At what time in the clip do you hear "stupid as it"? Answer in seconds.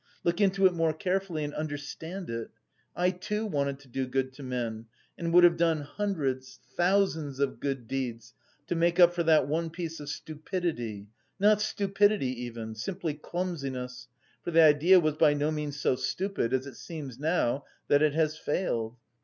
15.95-16.77